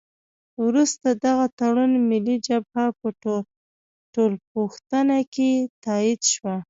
وروسته 0.65 1.07
دغه 1.25 1.45
تړون 1.59 1.91
ملي 2.09 2.37
جبهه 2.47 2.85
په 2.99 3.07
ټولپوښتنه 4.13 5.17
کې 5.33 5.51
تایید 5.85 6.21
شو. 6.33 6.51